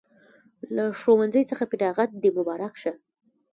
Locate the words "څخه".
1.49-1.63